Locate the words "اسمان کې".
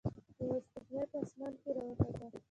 1.23-1.69